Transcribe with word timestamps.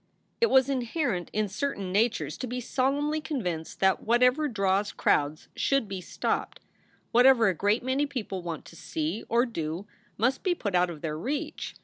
It 0.41 0.47
was 0.49 0.67
inherent 0.67 1.29
in 1.31 1.47
certain 1.47 1.91
natures 1.91 2.35
to 2.39 2.47
be 2.47 2.59
solemnly 2.59 3.21
con 3.21 3.39
vinced 3.43 3.77
that 3.77 4.01
whatever 4.01 4.47
draws 4.47 4.91
crowds 4.91 5.47
should 5.55 5.87
be 5.87 6.01
stopped; 6.01 6.59
whatever 7.11 7.49
a 7.49 7.53
great 7.53 7.83
many 7.83 8.07
people 8.07 8.41
want 8.41 8.65
to 8.65 8.75
see 8.75 9.23
or 9.29 9.45
do 9.45 9.85
must 10.17 10.41
be 10.41 10.55
put 10.55 10.73
out 10.73 10.89
of 10.89 11.01
their 11.01 11.19
reach. 11.19 11.75